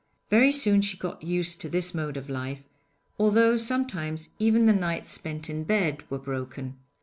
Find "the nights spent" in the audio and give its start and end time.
4.65-5.47